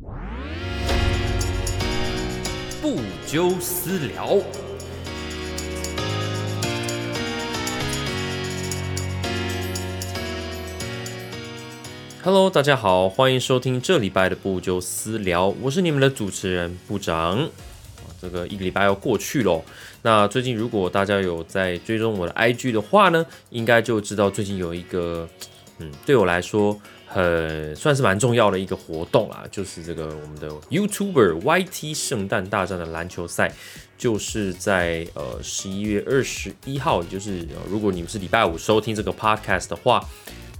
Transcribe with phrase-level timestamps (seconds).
[0.00, 0.06] 不
[3.26, 4.38] 纠私聊。
[12.22, 17.50] Hello，大家好，欢迎收听这礼拜的不纠私聊，我是你们的主持人部长。
[18.22, 19.64] 这个一个礼拜要过去喽，
[20.02, 25.28] 那最近如果大家有在追踪我的 IG 的话呢，应该就知道最近有一个，
[25.78, 33.52] 嗯，对我来说很算是蛮重要的一个活动啦，就是这个我们的 YouTuber YT 圣诞大战的篮球赛，
[33.96, 40.06] 就是在呃十一月二十一号，也就是如果你们是礼拜五收听这个 Podcast 的话。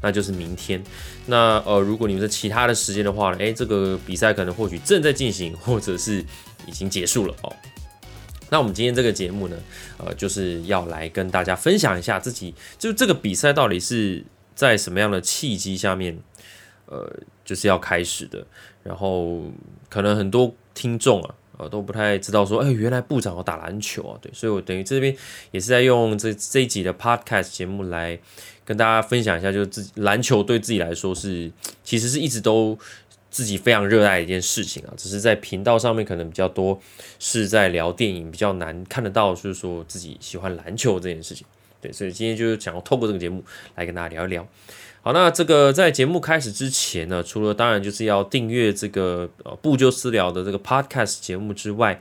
[0.01, 0.81] 那就是明天。
[1.27, 3.39] 那呃，如果你们是其他的时间的话呢？
[3.39, 6.25] 诶，这个比赛可能或许正在进行，或者是
[6.69, 7.53] 已经结束了哦。
[8.49, 9.57] 那我们今天这个节目呢，
[9.97, 14.25] 呃，就是要来跟大家分享一下自己，就这个比赛到底是
[14.59, 16.19] 在什么样的契机下面，
[16.87, 17.09] 呃，
[17.45, 18.45] 就是要开始的。
[18.83, 19.45] 然后
[19.89, 25.17] 可能很多听众啊，呃，都不太知道说，哎，原来部长要打篮球啊，对，所以我等于这边
[25.53, 28.19] 也是在用这这一集的 Podcast 节目来。
[28.65, 31.51] 跟大家分享一下，就是自己篮球对自己来说是，
[31.83, 32.79] 其实是一直都
[33.31, 34.93] 自己非常热爱的一件事情啊。
[34.95, 36.79] 只是在频道上面可能比较多
[37.19, 41.47] 是在聊电影，比较难看得到，就是说自己喜欢篮球这件事情。
[41.81, 44.47] 对，所以今天就是想要透过这个节目来跟大家聊一聊。
[45.03, 52.01] 好，那这个在节目开始之前呢，除了当然就是要订阅这个呃不就私聊的这个 Podcast 节目之外。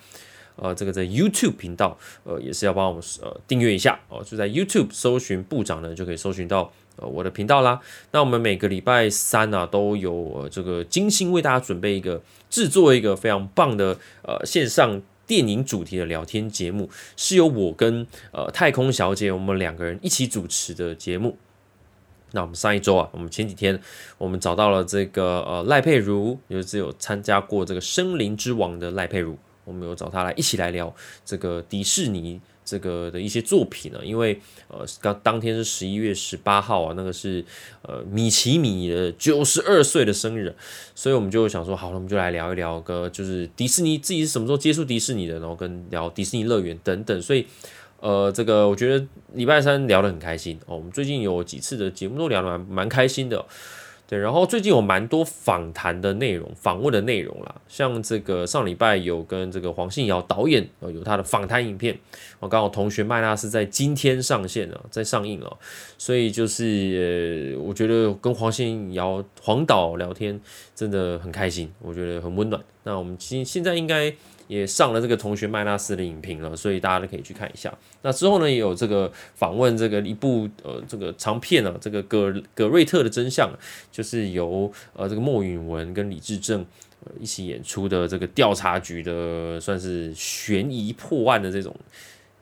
[0.59, 7.79] 呃，这个在 YouTube 频道，呃，也是要帮我们呃订阅一下哦，就在 YouTube 搜寻部长呢，就可以搜寻到呃我的频道啦。
[8.11, 21.37] 那我们每个礼拜三呢，都有呃这个精心为大家准备一个制作一个非常棒的呃线上电影主题的聊天节目，是由我跟呃太空小姐我们两个人一起主持的节目。
[22.31, 23.79] 那我们上一周啊，我们前几天
[24.17, 29.37] 我们找到了这个呃赖佩如，也就是有参加过这个《森林之王》的赖佩如。
[29.63, 30.93] 我们有找她来一起来聊
[31.25, 34.37] 这个迪士尼这个的一些作品呢，因为
[34.67, 37.45] 呃刚当天是十一月十八号啊，那个是
[37.81, 40.53] 呃米奇米的九十二岁的生日，
[40.93, 47.47] 所以我们就想说，好了，我们就来聊一聊个就是迪士尼自己是什么时候接触迪士尼的，然后跟聊迪士尼乐园等等，所以
[48.01, 53.45] 呃这个我觉得礼拜三聊得很开心哦，我们最近有几次的节目都聊得蛮蛮开心的。
[54.07, 61.99] 对，然后最近有蛮多访谈的内容、访问的内容啦，像这个上礼拜有跟这个黄信尧导演呃有他的访谈影片，
[62.39, 65.57] 我刚好同学麦纳斯在今天上线了，在上映了，
[65.97, 70.39] 所以就是我觉得跟黄信尧黄导聊天
[70.73, 72.63] 真的很开心，我觉得很温暖。
[72.83, 74.15] 那我们今现在应该。
[74.47, 77.73] 也上了这个同学麦纳斯的影评了，所以大家都可以去看一下。
[78.01, 83.51] 那之后呢，也有这个访问这个一部呃这个长片啊，这个葛葛瑞特的真相，
[83.91, 86.65] 就是由呃这个莫允文跟李志正
[87.05, 91.75] 呃一起演出的这个调查局的算是悬疑破案的这种。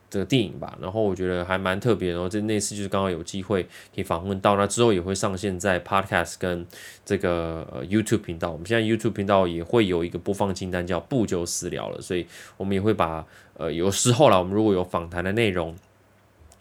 [0.09, 6.65] 这个电影吧，然后我觉得还蛮特别，然后这那次就是刚好有机会可以访问到，那之后也会上线在 Podcast 跟
[7.03, 8.51] 这个呃 YouTube 频道。
[8.51, 13.25] 我们现在 YouTube 频道也会有一个播放清单叫不久私聊了，所以我们也会把
[13.57, 15.75] 呃有时候啦，我们如果有访谈的内容，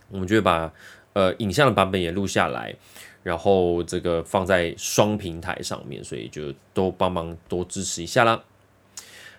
[0.08, 0.72] 我们就会把
[1.12, 2.74] 呃影像的版本也录下来，
[3.22, 8.42] 然后这个放在双平台上面，所以就都帮忙多支持一下啦。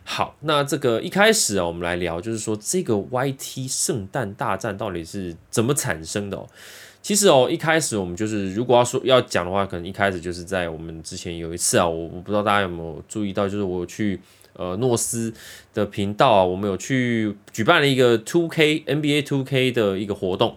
[0.08, 6.48] 好，那这个一开始啊，我们来聊，就是说这个 YT 圣诞大战到底是怎么产生的哦？
[7.02, 14.22] 其实哦，一开始我们就是如果要说要讲的话，可能一开始就是在我们之前有一次啊，我我不知道大家有没有注意到，就是我去
[14.54, 15.34] 呃诺斯
[15.74, 20.56] 的频道啊，我们有去举办了一个 Two K NBA Two K 的一个活动。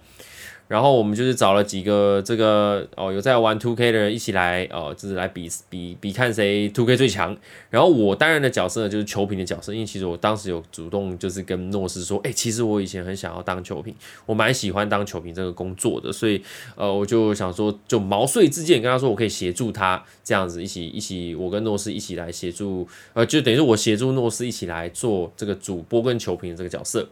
[0.69, 7.35] 然后我们就是找了几个这个哦有在玩 Two K 的人一起来哦，就是来比比比看谁 Two K 最强。
[7.71, 13.95] 然后我担任的角色呢就是球评的角色，因为其实我当时有主动就是跟诺斯说，哎，其实我以前很想要当球评，
[14.27, 16.43] 我蛮喜欢当球评这个工作的，所以
[16.77, 27.09] 呃我就想说就毛遂自荐跟他说我可以协助他这样子一起一起我跟诺斯一起来协助，呃就等于说我协助诺斯一起来做这个主播跟球评的这个角色。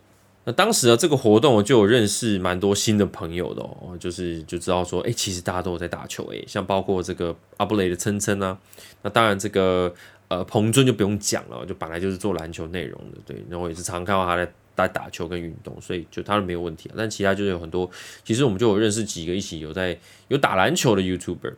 [0.48, 8.56] 那当时的这个活动，我就有认识蛮多新的朋友的哦，就是就知道说，哎，其实大家都有在打球，哎，像包括这个阿布雷的琛琛啊，
[9.02, 9.92] 那当然这个
[10.28, 16.88] 呃彭尊就不用讲了，就本来就是做篮球内容的，对，然后也是常看到他在在打球跟运动，所以就他是没有问题。
[16.96, 17.90] 但其他就是有很多，
[18.22, 19.98] 其实我们就有认识几个一起有在
[20.28, 21.54] 有打篮球的 YouTuber，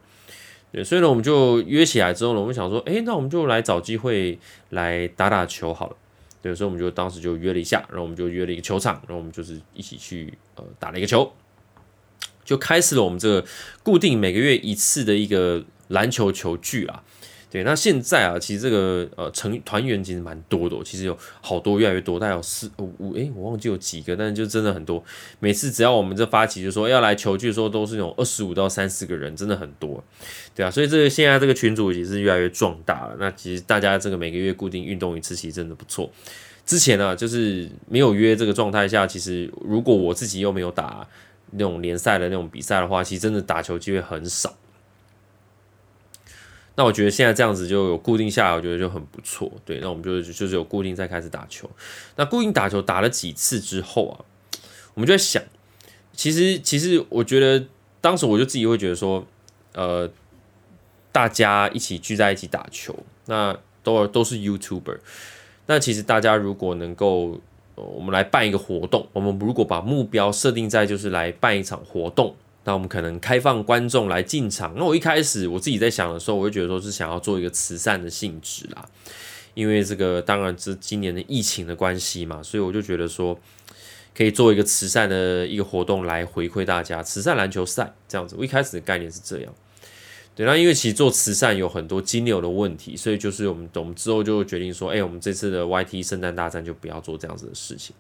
[0.73, 4.39] 对，所以呢，我们就约起来之后呢，我们想说，哎，那我们就来找机会
[4.71, 5.97] 来打打球好了。
[6.41, 11.33] 对，所以我们就当时就约了一下，然后我们就约了一个球场，然后我们就是一起去呃打了一个球，
[12.45, 13.47] 就开始了我们这个
[13.83, 17.03] 固定每个月一次的一个篮球球聚啊。
[17.51, 25.03] 对，那现在啊，其实这个呃成团员其实蛮多的，其实有好多，越来越多，大概有四五五，诶，我忘记有几个，但是就真的很多。
[25.41, 30.05] 每次只要我们这发起就说要来求剧的时候，都是那种二十五到三十个人，真的很多，
[30.55, 30.71] 对啊。
[30.71, 33.17] 所以这个现在这个群组也是越来越壮大了。
[33.19, 36.11] 那其实大家这个每个月固定运动一次，其实真的不错。
[36.67, 41.09] 之前呢，就是没有约这个状态下，其实如果我自己又没有打
[41.53, 44.55] 那种联赛的那种比赛的话，其实真的打球机会很少。
[46.79, 49.51] 那我觉得现在这样子就有固定下来，我觉得就很不错。
[49.65, 51.69] 对，那我们就就是有固定在开始打球。
[52.15, 54.15] 那固定打球打了几次之后啊，
[54.95, 55.43] 我们就在想，
[56.13, 57.67] 其实其实我觉得
[58.01, 59.27] 当时我就自己会觉得说，
[59.73, 60.09] 呃，
[61.11, 62.95] 大家一起聚在一起打球，
[63.27, 64.99] 那都都是 YouTuber。
[65.67, 67.41] 那其实大家如果能够，
[67.75, 72.37] 我们来办一个活动，我们如果把目标设定在就是来办一场活动。
[72.69, 74.75] 那我们可能开放观众来进场。
[74.77, 78.87] 那我一开始我自己在想的时候，我就觉得说是想要做一个慈善的性质啦，
[79.55, 83.41] 因为这个当然是今年的疫情的关系嘛，所以我就觉得说
[84.15, 88.37] 可以做一个慈善的一个活动来回馈大家，慈善篮球赛这样子。
[88.39, 89.55] 我一开始的概念是这样，
[90.37, 90.45] 对。
[90.45, 97.97] 那因为其实做慈善有很多金流的问题，所以就是我们我们之后就决定说，哎，我们这次的 YT 圣诞大战就不要做这样子的事情。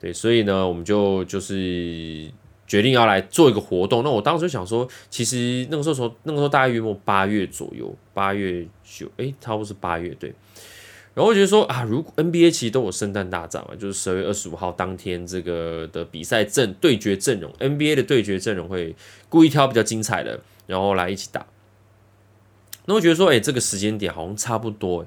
[0.00, 2.28] 对，所以呢，我们就就是。
[2.68, 10.34] 决定要来做一个活动，那我当时就想说，其实那个时候，那个时候大概约莫八月左右，八月九，诶，差不多是八月对。
[11.14, 18.94] 然后我觉得说啊，如果 NBA 其实都有圣诞大战嘛，就是十二月二十五号当天这个的比赛阵对决阵容，NBA 的对决阵容会
[19.30, 21.46] 故意挑比较精彩的，然后来一起打。
[22.84, 25.06] 那我觉得说，诶，这个时间点好像差不多，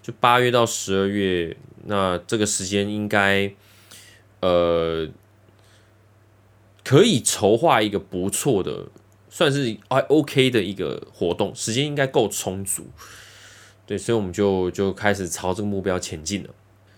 [0.00, 3.52] 就八月到十二月，那这个时间应该，
[4.40, 5.08] 呃。
[6.84, 8.86] 可以筹划一个不错的，
[9.28, 12.86] 算是还 OK 的一个活动，时间应该够充足。
[13.86, 16.50] 对，所以我们就就开始朝这个目标前进了。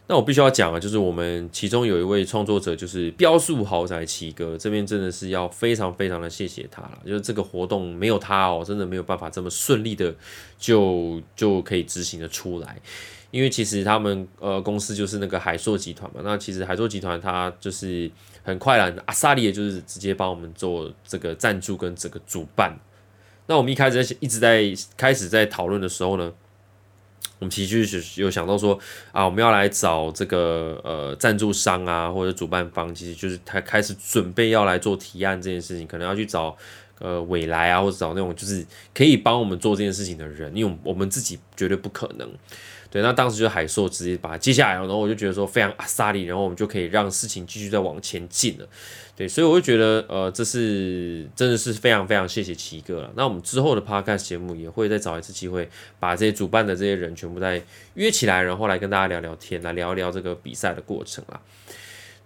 [0.08, 6.98] 那我必须要讲啊，就是我们其中有一位创作者，就是标速豪宅七哥，这边真的是要非常非常的谢谢他了。
[7.06, 10.14] 就是这个活动没有他哦，真的没有办法这么顺利的
[10.58, 12.78] 就就可以执行的出来。
[13.32, 18.08] 因为其实他们呃公司就是那个海硕集团嘛，那其实海硕集团它就是
[18.44, 22.78] 很快了，阿萨利也就是直接帮我们做这个赞助跟这个主办。
[23.46, 26.30] 那我们一开始一直在开始在讨论的时候呢，
[27.38, 28.78] 我们其实就是有想到说
[29.12, 36.54] 啊，我们要来找这个呃赞助商啊或者主办方，其实就是他开始准备要来做提案这件事情，可能要去找
[37.00, 38.64] 呃未来啊或者找那种就是
[38.94, 42.30] 可以帮我们做这件事情的人，因为我们自己绝对不可能。
[42.92, 48.68] 对，那当时就海硕直接把它接下来，然后我就觉得说非常阿萨利，然后我们就可以让事情继续再往前进了。
[49.16, 53.10] 对，所以我就觉得，呃，这是真的是非常非常谢谢奇哥了。
[53.16, 55.66] 那我们之后的 podcast 节目也会再找一次机会，
[55.98, 57.62] 把这些主办的这些人全部再
[57.94, 61.40] 约起来，然后来跟大家聊聊天，来聊一聊这个比赛的过程啦。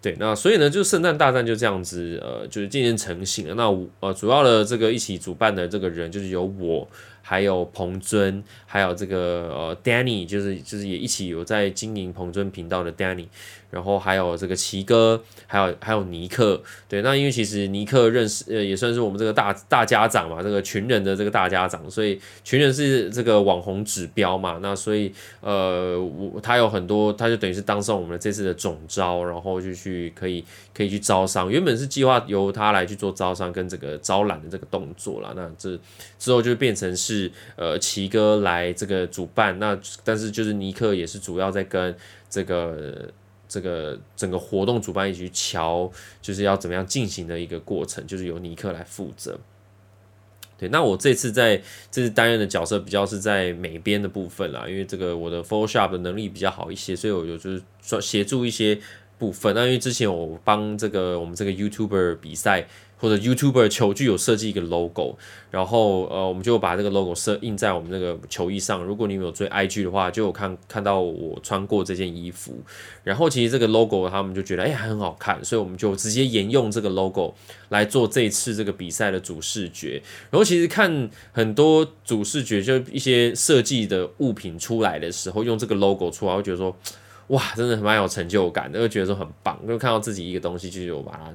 [0.03, 3.55] 对，那所以呢，就圣诞大战就这样子，呃，就是渐渐成型了。
[3.55, 3.65] 那
[4.01, 6.89] 呃，主要的这个一起主办的这个人就是由我。
[7.29, 13.27] 还有彭尊，还有这个呃，Danny，就是就是也一起有在经营彭尊频道的 Danny，
[13.77, 25.13] 然后还有这个奇哥，还有还有尼克，对，那因为其实尼克认识呃也算是我们这个大大家长嘛，这个群人的这个大家长，所以群人是这个网红指标嘛，那所以
[25.43, 30.43] 呃我他有很多，他就等于是当上我们这次的总招，然后就去可以
[30.75, 35.79] 可以去招商，原本是计划由他来去做招商跟这个招揽的这个动作啦，那这
[36.19, 36.87] 之后就变成。
[36.97, 41.95] 是呃，奇哥来这个主办，那但是就是尼克也是主要在跟
[42.31, 43.09] 这个
[43.49, 49.39] 这个整个活动主办一起瞧，就是要怎么样进行的一个过程，就是由尼克来负责。
[50.59, 51.57] 对，那我这次在
[51.91, 58.79] 这次担任的角色比较是在美编的部分啦，因为这个我的 Photoshop 的能力比较好一些，所以我有就是说协助一些
[59.19, 59.55] 部分。
[59.55, 62.67] 那因为之前我帮这个我们这个 YouTuber 比赛。
[62.99, 65.17] 或者 YouTuber 球具有设计一个 logo，
[65.51, 68.83] 然后呃，我们就把这个 logo 设印在我们那个球衣上。
[68.83, 72.59] 如果你们有追 IG 的话，就有看看到我穿过这件衣服。
[73.05, 77.35] 然后其实这个 logo 他们就觉得哎还很好看，所以我们就直接沿用这个 logo
[77.69, 80.03] 来做这一次这个比赛的主视觉。
[80.31, 86.75] 然后其实看很多主视觉，就一些设计的物品出来的时候，用这个 logo 出来，会觉得说
[87.29, 91.31] 哇，真的蛮有成就感的，会觉得说很棒，就看到自己一个东西，就是我把它。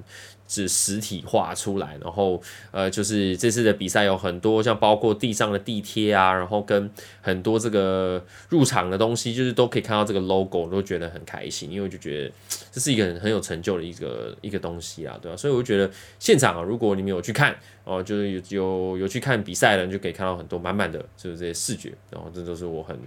[0.51, 2.41] 是实体化出来，然后
[2.71, 6.91] 呃，就是这次的比赛有很多，像包括地上的地贴啊，然后跟
[7.21, 12.31] 很多这个入场的东西，就是都可以看到这个 logo，都觉得很开心，因为我就觉得
[12.69, 15.37] 这是一个很很有成就的一个一个东西啊，对吧？
[15.37, 15.89] 所以我就觉得
[16.19, 17.55] 现场啊，如果你们有去看
[17.85, 22.99] 哦，就是有有有去看比赛的人就可以看到很多满满的，就是这些视觉，然后这都是我很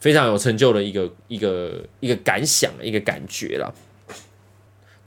[0.00, 3.72] 非常有成就的一个一个一个感想，一个感觉了。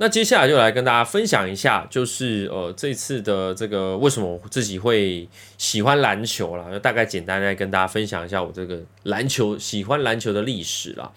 [0.02, 5.30] 那接下来就来跟大家分享一下，就是呃这次的这个为什么我自己会
[5.60, 11.12] 喜欢篮球啦，就大概简单来跟大家分享一下我这个篮球喜欢篮球的历史啦。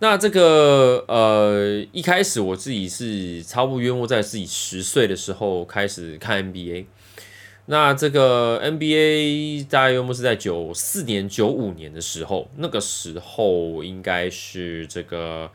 [0.00, 6.86] 那这个呃一开始我自己是超不冤枉在自己十岁的时候开始看 NBA。
[7.66, 15.50] 那这个 NBA 大约莫是在九四年、九五年的时候，那个时候应该是这个。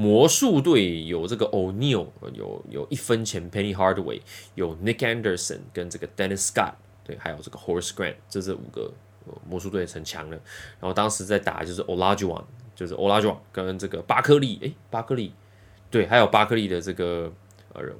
[0.00, 4.20] 魔术队有这个 O'Neal，有有一分钱 Penny Hardaway，
[4.54, 8.92] 有 Nick Anderson 跟这个 Dennis Scott，对，还有这个 Horace Grant，这是五个
[9.44, 10.36] 魔术队很强的。
[10.78, 12.44] 然后当时在打就是 Olajuwon，
[12.76, 15.32] 就是 Olajuwon 跟这个巴克利，诶，巴克利，
[15.90, 17.32] 对，还有巴克利的这个。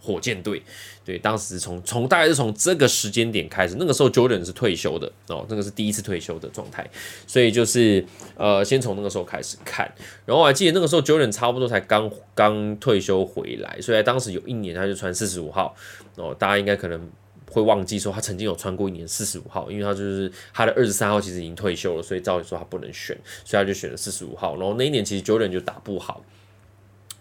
[0.00, 0.62] 火箭队，
[1.04, 6.88] 对，当时从从大概是从这个时间点开始，那个时候 Jordan 是退休的哦，那个是第一次退休的状态，
[7.26, 8.04] 所以就是
[8.36, 9.90] 呃，先从那个时候开始看，
[10.24, 15.74] 然后我还记得那个时候 Jordan 差不多才刚刚退休回来，所以当时有一年他就穿四十五号
[16.16, 17.10] 哦，大家应该可能
[17.50, 26.22] 会忘记说他曾经有穿过一年四十五号，因为他就是他的二十三号其实已经退休了，所以照理说他不能选，所以他就选了四十五号，然后那一年其实 Jordan 就打不好。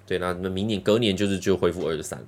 [0.08, 2.20] 对，那那明年隔年就是就恢复二十三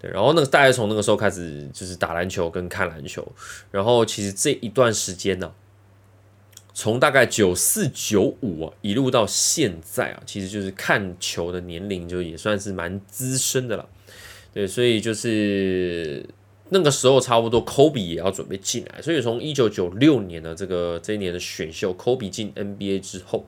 [0.00, 3.30] 对，然后那个大概从那个时候开始就是打篮球跟看篮球，
[3.70, 5.52] 然后其实这一段时间呢，
[6.72, 13.88] 从大概九四九五啊一路到现在啊，其实就是看球的年龄就也算是蛮资深的了，
[14.54, 16.24] 对，所以就是。
[16.70, 23.46] 那个时候差不多科比也要准备进来，所以从一九九六年的这个这一年的选秀，科比进 NBA 之后，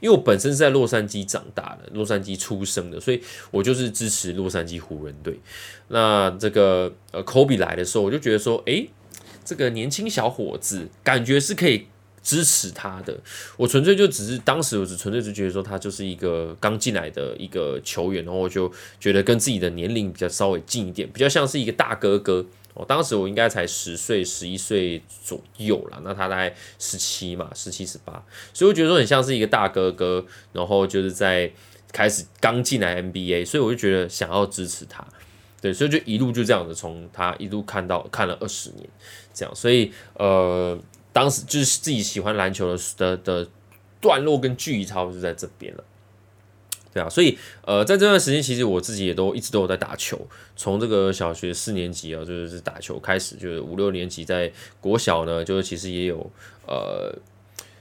[0.00, 5.38] 因为我本身是在洛杉矶长大的，洛杉矶出生的，所以我就是支持洛杉矶湖人队。
[5.88, 8.88] 那这个呃科比来的时候，我就觉得说，诶，
[9.44, 11.86] 这个年轻小伙子感觉是可以。
[12.24, 13.14] 支持他的，
[13.58, 22.46] 我纯粹就只是当时我只纯粹就觉得说他就是一个刚进来的一个球员，然后我就觉得跟自己的年龄比较稍微近一点，比较像是一个大哥哥。
[22.74, 31.50] 哦，当时我应该才十岁、十一岁左右了，那他大概十七嘛，十七十八，所以我觉得说很像是一个大哥哥，然后就是在
[31.92, 35.06] 开始刚进来 NBA，所以我就觉得想要支持他，
[35.60, 38.88] 对，所以就一路就这样子从他一路看到看了二十年，
[39.32, 40.78] 这样，所以呃。
[41.14, 43.48] 当时就是自己喜欢篮球的的的
[44.00, 45.84] 段落跟距离差不多就在这边了，
[46.94, 47.36] 对啊，所以
[47.66, 50.16] 呃在这段时间其实我自己也都一直都有在打球，
[50.56, 56.30] 从这个小学四年级啊就是打球开始，就是五六年级在国小呢，就是其实也有
[56.66, 57.12] 呃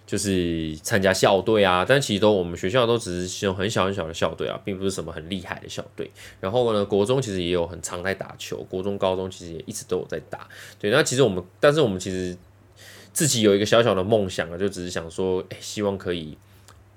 [0.08, 6.12] 就是参加校队啊，但其实都我们学校都只是用很小很小的校队啊，并不是什么很厉害的校队。
[6.42, 12.36] 然后呢，国中其实也有很常在打球，国中高中其实也一直都有在打，对，那其实我们但是我们其实。
[13.16, 16.36] 自己有一个小小的梦想啊，就只是想说，哎，希望可以，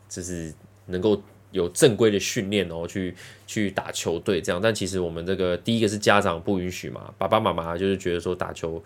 [0.09, 0.51] 就是
[0.87, 3.15] 能够有正规的训练哦，去
[3.47, 4.61] 去打球队这样。
[4.61, 8.83] 但其实我们这个第一个是家长不允许嘛，爸爸妈妈就是觉得说打球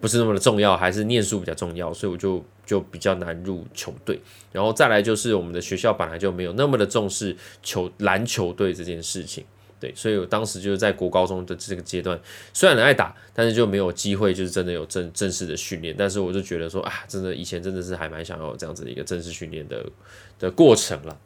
[0.00, 4.18] 不是那么的重要，还是念书比较重要，所以我就就比较难入球队。
[4.50, 9.44] 然后再来就是我们的学校本来就没有那么的重视球篮球队这件事情。
[9.78, 12.20] 对，所以我当时就是在国高中的这个阶段，
[12.52, 15.94] 虽然很爱打，但是就没有机会，就是真的有正正式的训练。
[15.96, 19.82] 但是我就觉得说啊，真的以前真的是还蛮想要这样子的一个正式训练的
[20.38, 21.18] 的过程了。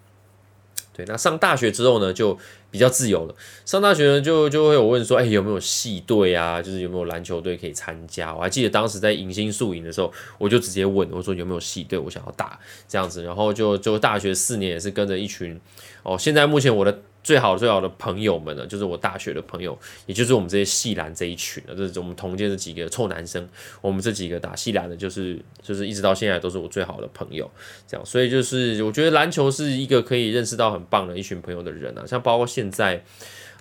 [0.96, 2.38] 对，那上大学之后呢，就
[2.70, 3.34] 比较自由了。
[3.64, 6.62] 上大学呢，就就会有问说，哎，有没有系队啊？
[6.62, 8.32] 就是有没有篮球队可以参加？
[8.34, 13.24] 我还记得当时在迎新宿营的时候，我就直接问我说有没有系队，我想要打这样子。
[13.24, 15.60] 然后就就大学四年也是跟着一群
[16.04, 17.00] 哦，现在目前我的。
[17.24, 19.76] 最好最好的朋友们呢，就是我大学的朋友，
[20.06, 23.48] 也就是我们这些系篮这一群啊，这是我们同届这几个臭男生。
[23.80, 27.50] 我们这几个打系篮的，就是就是一直到现在都是我最好的朋友。
[27.88, 33.02] 这样，所以就是我觉得篮球是一个可以认识到很棒的一群朋友的人啊，像包括现在。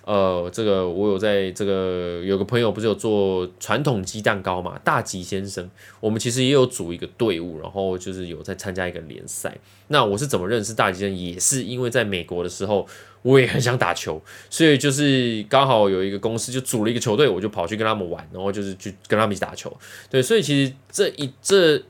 [0.06, 4.78] 呃，这个我有在这个有个朋友不是有做传统鸡蛋糕嘛？
[4.84, 9.56] 大吉先生，我们其实也有组一个队伍，然后就是有在参加一个联赛。
[9.88, 11.18] 那我是怎么认识大吉先生？
[11.18, 12.86] 也是因为在美国的时候，
[13.22, 14.20] 我也很想打球，
[14.50, 19.74] 所以就是刚好有一个公司就组了一个球队，我就跑去跟他们玩，然后就是去跟他们一起打球。
[20.10, 21.82] 对，所以其实这一这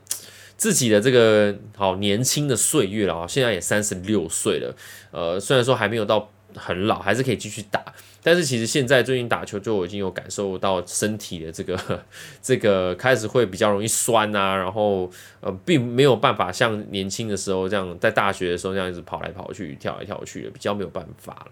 [0.55, 4.73] 自己的这个好年轻的岁月了啊，现在也三十六岁了。
[5.11, 6.31] 呃，虽然说还没有到。
[6.55, 7.83] 很老， 还是可以继续打，
[8.23, 12.03] 但是其实现在最近打球，就我已经有感受到身体的这个
[12.41, 15.09] 这个开始会比较容易酸啊，然后
[15.41, 21.47] 呃，并没有办法像年轻的时候这样，在大学的时候这样一直跑来跑去、跳来跳去的，比较没有办法。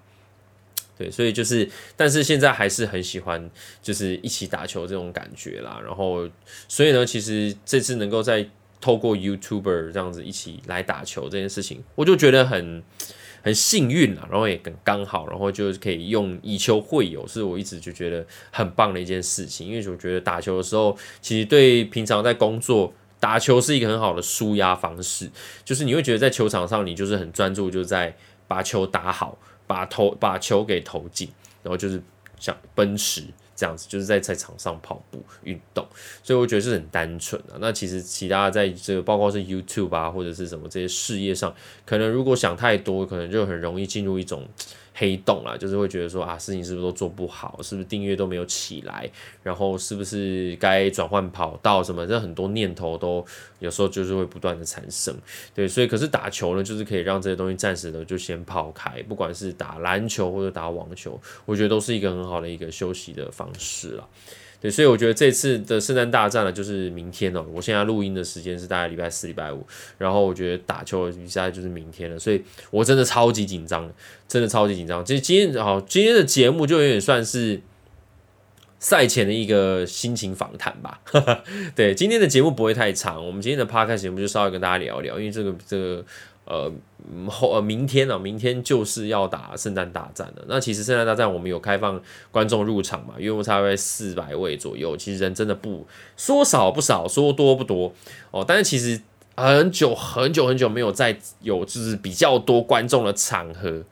[0.95, 1.67] 对，所以就是，
[1.97, 3.49] 但是现在还是很喜欢，
[3.81, 5.81] 就是一起打球这种感觉啦。
[5.83, 6.29] 然后，
[6.67, 8.47] 所以呢，其实这次能够在
[8.79, 12.83] 透过 YouTuber 这样子一起来打球这件事情，我就觉得很
[13.43, 19.67] 很幸运啦，然后也很刚好，然后就可以用以球会友，是我一直就觉得很棒的一件事情。
[19.67, 25.29] 因为我觉得打球的时候，其实对平常在工作打球是一个很好的舒压方式，
[25.63, 28.15] 就是你会觉得在球场上你就是很专注，就在
[28.47, 29.37] 把球打好。
[29.65, 31.27] 把投把球给投进，
[31.63, 31.99] 然后就是
[32.37, 33.23] 像奔驰
[33.63, 35.87] 这样子，就是在在场上跑步运动，
[36.21, 37.53] 所以我觉得是很单纯的。
[37.61, 41.55] 那其实其他在这个包括是 YouTube 啊或者是什么这些事业上，
[41.85, 44.45] 可能如果想太多，可能就很容易进入一种。
[44.93, 47.59] 黑洞啦，就是会觉得说啊，事情是不是都做不好？
[47.61, 49.09] 是不是订阅都没有起来？
[49.41, 52.05] 然后是不是该转换跑道什么？
[52.05, 53.25] 这很多念头都
[53.59, 55.15] 有时候就是会不断的产生。
[55.55, 64.07] 对，所以可是打球呢，就是可以让这些东西暂时的就先抛开，不管是打篮球或者打网球，我觉得都是一个很好的一个休息的方式了。
[64.63, 67.45] 对，所以我觉得这次的圣诞大战呢，就是明天哦。
[67.53, 69.61] 我现在录音的时间是大概礼拜四、礼拜五，
[69.97, 72.41] 然后我觉得打球比赛就是明天了，所以
[72.71, 73.91] 我真的超级紧张，
[74.25, 75.03] 真的超级紧张。
[75.03, 77.59] 其实今天好，今天的节目就有点算是
[78.79, 81.01] 赛前的一个心情访谈吧。
[81.75, 86.05] 对，今天的节目不会太长，我们今天的 podcast 节目就稍微跟大家聊一聊，因为这个这个。
[86.45, 86.71] 呃，
[87.29, 88.19] 后呃，明天呢？
[88.19, 90.43] 明天就是要打圣诞大战了。
[90.47, 93.13] 那其实圣诞大战我们有开放观众入场嘛？
[93.17, 94.97] 约莫差不多四百位左右。
[94.97, 97.93] 其实人真的不说少不少，说多不多
[98.31, 98.43] 哦。
[98.47, 99.01] 但是其实
[99.35, 103.83] 很久很久很久没有再有就是比较多观众的场合，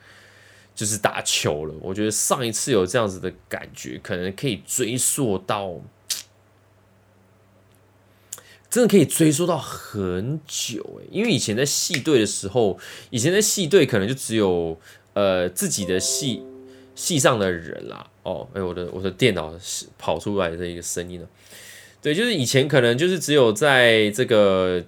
[0.75, 1.74] 就是打球了。
[1.81, 5.75] 我觉得上一次有这样子的感觉，可能可以追溯到。
[8.72, 14.80] 真的可以追溯到很久诶，因为以前在戏队的时候，以前在戏队可能就只有
[15.13, 16.42] 呃自己的戏
[16.96, 18.08] 戏上的人啦。
[18.24, 19.54] 哦，哎，我的我的电脑
[20.00, 21.28] 跑出来的一个声音了。
[22.01, 24.82] 对，就是以前可能就是只有在这个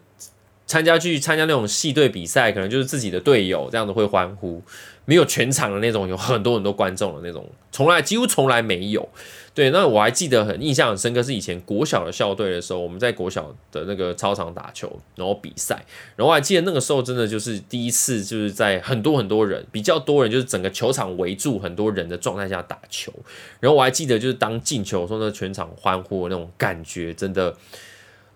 [0.74, 4.60] 参加去参加那种系队比赛，可能就是自己的队友这样子会欢呼，
[5.06, 9.08] 没有全场的那种有很多很多观众的那种，从来几乎从来没有。
[9.54, 15.76] 对，那我还记得很印象很深刻，是以前国小的校队的时候，我们在国小的那个操场打球，然后比赛，
[16.16, 23.14] 然后我还记得那个时候真的就是第一次，就是在很多很多人比较多人，就是整个球场围住很多人的状态下打球，
[23.60, 27.56] 然后我还记得就是当进球时候，那全场欢呼那种感觉，真的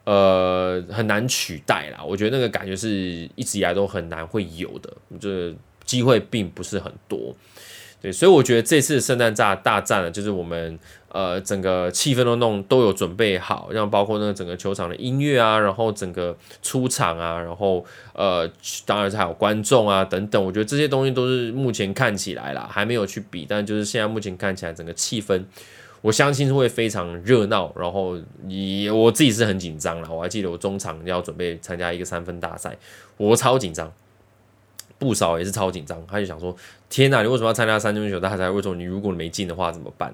[0.07, 2.01] 呃很难取代啦。
[2.01, 2.89] 我觉得那个感觉是
[3.35, 4.89] 一直以来都很难会有的，
[5.19, 7.35] 这机会并不是很多。
[7.99, 10.77] 对，所以我觉得这次圣诞炸大战呢，就是我们
[11.09, 18.47] 呃整个气氛都弄都有准备好，像包括那个整个球场的音乐啊，然后整个出场啊，然后呃
[18.85, 25.43] 当然是还有观众啊等等，我觉得这些东西都是目前看起来啦，还没有去比，但就是现在目前看起来整个气氛，
[26.01, 32.77] 我相信是会非常热闹，然后你我自己是很紧张了，我还记得我中场要准备参加一个三分大赛，
[33.17, 33.91] 我超紧张。
[34.99, 36.55] 不少也是超紧张，他就想说
[36.89, 38.49] ：“天哪，你为什么要参加三分球大赛？
[38.49, 40.11] 为什么你如果没进的话怎么办？”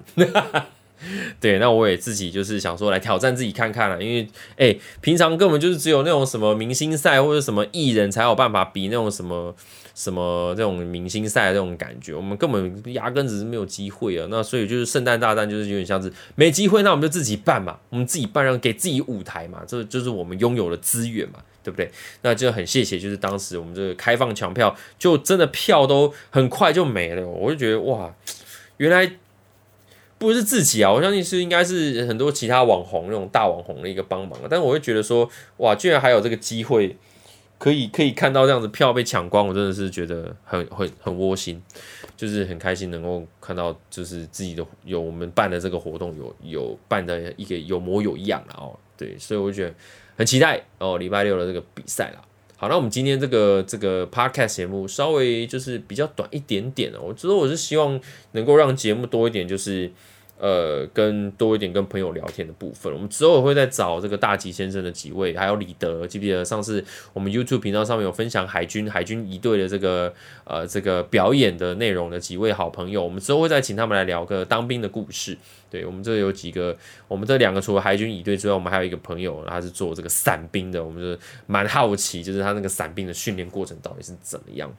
[1.40, 9.54] 对，那我也自己就是想说来挑战自己看看了，因为哎，平常根本就是只有那种什么明星赛或者什么艺人才有办法比那种什么
[9.94, 14.26] 什么这种明星赛这种感觉，我们根本压根只是没有机会啊。
[14.30, 21.38] 那所以就是圣诞大战就是有点像是没机会，那我们就自己办嘛，我们自己办，让给自己舞台嘛，这就是我们拥有的资源嘛。
[21.64, 21.90] 对不对？
[22.20, 27.26] 那就很谢谢，就是当时我们这个开放抢票，就真的票都很快就没了。
[27.26, 28.14] 我就觉得哇，
[28.76, 29.10] 原来
[30.18, 34.38] 不是自己啊，我相信是应该是很多其他网红那种大网红的一个帮忙。
[34.50, 35.26] 但我会觉得说，
[35.56, 36.94] 哇，居然还有这个机会，
[37.64, 41.62] 可以可以看到这样子票被抢光，我真的是觉得很很很窝心，
[42.14, 48.78] 就是很开心能够看到，就是自己的有我们办的这个活动有有办的一个有模有样了哦。
[48.98, 49.74] 对，所以我觉得。
[50.16, 52.22] 很期待哦，礼拜六的这个比赛啦。
[52.56, 57.00] 好，那我们今天这个这个 podcast 节目稍微就是比较短一点点哦。
[57.02, 57.98] 我觉得我是希望
[58.32, 59.90] 能够让节目多一点，就是。
[60.36, 70.12] 呃，跟多一点跟朋友聊天的部分，我们之后会再找这个大吉先生的几位，还有李德，记不记得上次我们 YouTube 频道上面有分享海军海军一队的这个
[70.44, 75.38] 呃这个表演的内容的几位好朋友，我们之后会再请他们来聊个当兵的故事。
[75.70, 76.76] 对我们这有几个，
[77.08, 84.72] 我们这两个除了海军一队之外，我们还有一个朋友，他是做这个伞兵的，我们就蛮好奇，就是他那个伞兵的训练过程到底是怎么样。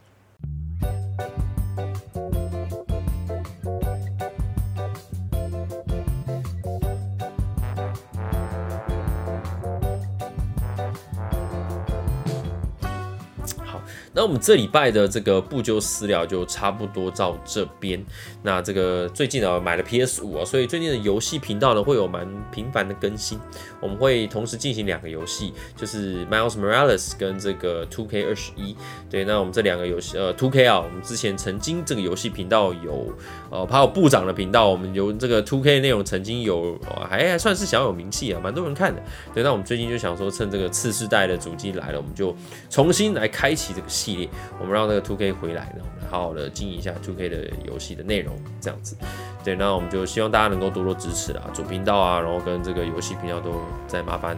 [14.13, 18.04] 那我们这礼拜的这个不纠私聊就差不多到这边。
[18.43, 23.39] 那这个最近呢买了 PS 五啊，所以最近的游戏频道呢会有蛮频繁的更新。
[23.80, 28.76] 我们会同时进行两个游戏，就是 Miles Morales 跟这个 Two K 二十一。
[29.10, 33.13] 对，那我们这两个游戏，呃，Two K 啊，我们之前曾经这个游戏频道有，
[33.50, 39.02] 呃，还有部长的频道，我们有这个 Two K 内容曾经有还还算是小有名气啊，蛮多人看的。
[39.34, 42.36] 对，那我们最近就想说，趁这个次世代的主机来了，我们就
[42.69, 48.96] 重新来开启这个系列，我们让那个 tok 回来，然后我们好好的经营一下 tok 的游戏的内容，这样子。
[49.44, 53.52] 对，那我们就希望大家能够多多支持啦，主频道啊，然后跟这个游戏频道都
[53.88, 54.36] 再麻烦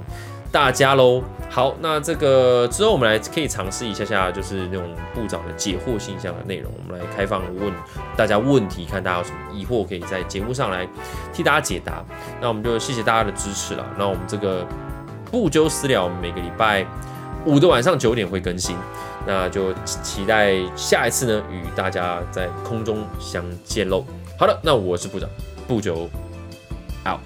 [0.51, 1.21] 大家喽。
[1.49, 7.71] 好，那这个之后我们来可以尝试一下下，就是那种部长的解惑信箱的内容，我们来开放问
[8.17, 10.87] 大家问题，看大家有什么疑惑，可以在节目上来
[11.31, 12.03] 替大家解答。
[12.41, 13.85] 那我们就谢谢大家的支持了。
[13.97, 14.65] 那我们这个
[15.31, 16.85] 不纠私聊，每个礼拜
[17.45, 18.75] 五的晚上九点会更新。
[19.27, 24.05] 那就期待下一次呢，与大家在空中相见喽。
[24.39, 25.29] 好的，那我是部长，
[25.67, 26.09] 不久
[27.05, 27.19] out。